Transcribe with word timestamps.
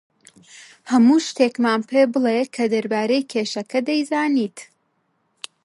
هەموو 0.91 1.25
شتێکمان 1.27 1.81
پێ 1.89 2.01
بڵێ 2.13 2.39
کە 2.55 2.63
دەربارەی 2.73 3.27
کێشەکە 3.31 3.79
دەیزانیت. 3.87 4.57